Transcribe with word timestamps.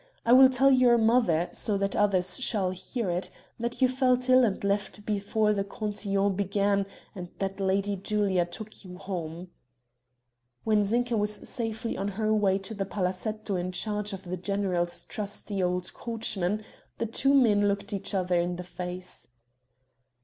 I 0.25 0.33
will 0.33 0.49
tell 0.49 0.71
your 0.71 0.97
mother, 0.97 1.47
so 1.51 1.77
that 1.77 1.95
others 1.95 2.39
shall 2.39 2.71
hear 2.71 3.11
it, 3.11 3.29
that 3.59 3.83
you 3.83 3.87
felt 3.87 4.29
ill 4.31 4.43
and 4.43 4.63
left 4.63 5.05
before 5.05 5.53
the 5.53 5.63
cotillon 5.63 6.33
began 6.33 6.87
and 7.13 7.29
that 7.37 7.59
Lady 7.59 7.95
Julia 7.95 8.45
took 8.47 8.83
you 8.83 8.97
home." 8.97 9.51
When 10.63 10.83
Zinka 10.85 11.15
was 11.15 11.47
safely 11.47 11.95
on 11.99 12.07
her 12.17 12.33
way 12.33 12.57
to 12.57 12.73
the 12.73 12.83
palazetto 12.83 13.55
in 13.57 13.71
charge 13.71 14.11
of 14.11 14.23
the 14.23 14.37
general's 14.37 15.03
trusty 15.03 15.61
old 15.61 15.93
coachman, 15.93 16.63
the 16.97 17.05
two 17.05 17.35
men 17.35 17.67
looked 17.67 17.93
each 17.93 18.15
other 18.15 18.39
in 18.39 18.55
the 18.55 18.63
face. 18.63 19.27